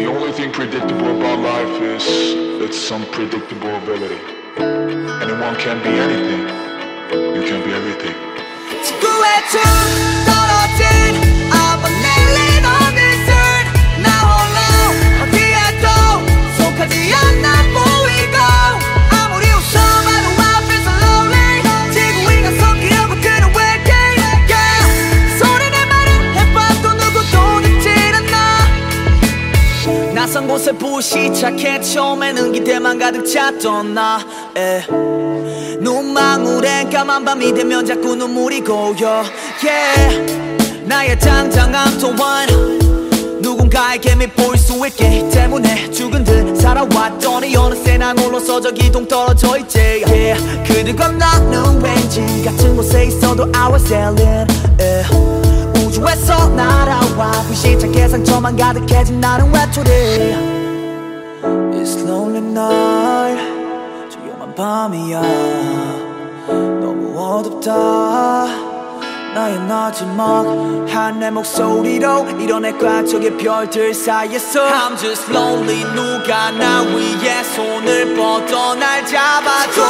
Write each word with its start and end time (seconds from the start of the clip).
The 0.00 0.06
only 0.06 0.32
thing 0.32 0.50
predictable 0.50 1.14
about 1.14 1.40
life 1.40 1.82
is 1.82 2.06
its 2.62 2.90
unpredictable 2.90 3.76
ability. 3.76 4.18
Anyone 4.56 5.54
can 5.56 5.76
be 5.82 5.90
anything. 5.90 6.40
You 7.36 7.42
can 7.46 7.62
be 7.62 7.74
everything. 7.74 8.16
곳에 30.50 30.72
불시착해 30.72 31.80
처음에는 31.80 32.50
기대만 32.52 32.98
가득 32.98 33.24
찼던 33.24 33.94
나 33.94 34.18
에. 34.56 34.82
눈망울엔 35.78 36.90
까만 36.90 37.24
밤이 37.24 37.54
되면 37.54 37.86
자꾸 37.86 38.16
눈물이 38.16 38.62
고여 38.62 39.24
yeah. 39.62 40.36
나의 40.84 41.18
장장함 41.20 41.98
또한 42.00 42.48
누군가에게 43.40 44.16
밑보일 44.16 44.58
수 44.58 44.74
있기 44.88 45.28
때문에 45.30 45.88
죽은 45.90 46.24
듯 46.24 46.56
살아왔더니 46.60 47.56
어느새 47.56 47.96
난 47.96 48.18
홀로서 48.18 48.60
저 48.60 48.70
기 48.72 48.90
동 48.90 49.06
떨어져 49.06 49.56
있지 49.58 50.02
yeah. 50.06 50.64
그들과 50.66 51.08
나는 51.12 51.80
왠지 51.80 52.20
같은 52.44 52.74
곳에 52.76 53.04
있어도 53.06 53.48
I 53.54 53.70
was 53.72 53.92
alien 53.92 54.46
yeah. 54.80 55.39
우주에서 57.50 57.50
날아와 57.50 57.54
불시착해 57.54 58.08
상처만 58.08 58.56
가득해진 58.56 59.20
나는 59.20 59.52
외톨이. 59.52 59.90
It's 61.74 62.06
lonely 62.06 62.38
night. 62.38 63.40
조용한 64.10 64.54
밤이야. 64.54 65.20
너무 66.80 67.14
어둡다. 67.18 68.70
나의 69.34 69.58
마지막 69.60 70.44
한 70.88 71.20
내 71.20 71.30
목소리로 71.30 72.26
이뤄내 72.40 72.72
꽉 72.78 73.06
저기 73.06 73.30
별들 73.36 73.94
사이에서 73.94 74.60
I'm 74.66 74.96
just 74.98 75.30
lonely. 75.30 75.84
누가 75.94 76.50
나 76.50 76.82
위에 76.82 77.42
손을 77.44 78.14
뻗어 78.16 78.74
날 78.74 79.04
잡아줘 79.06 79.82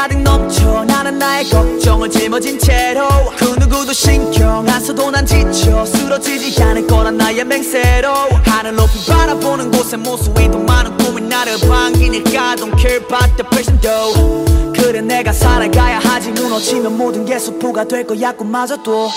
가득 0.00 0.18
넘쳐 0.22 0.82
나는 0.86 1.18
나의 1.18 1.44
걱정을 1.50 2.08
짊어진 2.10 2.58
채로 2.58 3.06
그 3.36 3.44
누구도 3.60 3.92
신경 3.92 4.66
안 4.66 4.80
써도 4.80 5.10
난 5.10 5.26
지쳐 5.26 5.84
쓰러지지 5.84 6.62
않을 6.62 6.86
거란 6.86 7.18
나의 7.18 7.44
맹세로 7.44 8.10
하늘 8.46 8.76
높이 8.76 9.04
바라보는 9.06 9.70
곳에 9.70 9.98
모습이 9.98 10.50
더 10.50 10.58
많은 10.58 10.96
꿈이 10.96 11.20
나를 11.20 11.58
반기니까 11.68 12.54
Don't 12.56 12.74
care 12.80 12.96
about 12.96 13.36
the 13.36 13.46
person 13.50 13.78
though. 13.82 14.72
그래 14.72 15.02
내가 15.02 15.34
살아가야 15.34 15.98
하지 15.98 16.30
무너지면 16.30 16.96
모든 16.96 17.26
게 17.26 17.38
수포가 17.38 17.84
될 17.84 18.06
거야 18.06 18.32
꿈마저도 18.32 19.10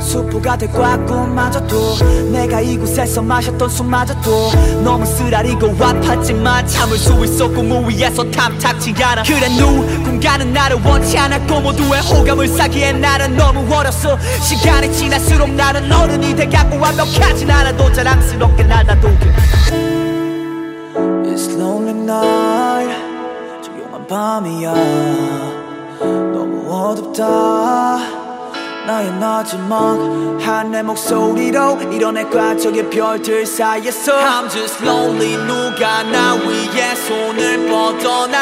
수포가 0.00 0.56
될 0.56 0.70
거야 0.72 0.96
꿈마저도 1.04 2.30
내가 2.32 2.60
이곳에서 2.60 3.22
마셨던 3.22 3.68
술마저도 3.68 4.52
너무 4.82 5.04
쓰라리고 5.04 5.68
아팠지만 5.76 6.66
참을 6.66 6.96
수 6.96 7.24
있었고 7.24 7.62
무위에서 7.62 8.30
탐탁지 8.30 8.94
않아. 9.02 9.22
그래 9.22 9.48
누군가는 9.58 10.52
나를 10.52 10.80
원치 10.84 11.18
않았고 11.18 11.60
모두의 11.60 12.00
호감을 12.02 12.48
사기엔 12.48 13.00
나는 13.00 13.36
너무 13.36 13.72
어렸어. 13.74 14.18
시간이 14.42 14.92
지날수록 14.92 15.50
나는 15.50 15.90
어른이 15.90 16.34
돼가고 16.36 16.78
완벽하진 16.78 17.50
않아도 17.50 17.92
자랑스럽게 17.92 18.62
날 18.64 18.86
놔두게. 18.86 19.32
It's 21.24 21.56
lonely 21.58 22.00
night. 22.00 22.94
조용한 23.62 24.06
밤이야. 24.06 24.72
너무 26.32 26.70
어둡다 26.70 28.17
나의 28.88 29.12
마지막 29.20 29.98
한내 30.40 30.82
목소리로 30.82 31.78
이뤄내 31.92 32.24
꽉 32.30 32.56
저기 32.56 32.82
별들 32.88 33.44
사이에서 33.44 34.18
I'm 34.18 34.48
just 34.48 34.82
lonely 34.82 35.36
누가 35.46 36.02
나 36.04 36.34
위에 36.34 36.94
손을 36.94 37.68
뻗어 37.68 38.26
날 38.28 38.37